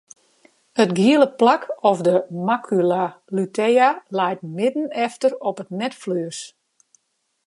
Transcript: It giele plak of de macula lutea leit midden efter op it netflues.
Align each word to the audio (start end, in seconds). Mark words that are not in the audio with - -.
It 0.83 0.89
giele 0.99 1.27
plak 1.39 1.63
of 1.89 1.97
de 2.07 2.15
macula 2.45 3.03
lutea 3.35 3.89
leit 4.17 4.41
midden 4.57 4.87
efter 5.05 5.31
op 5.49 5.61
it 5.63 5.69
netflues. 5.81 6.39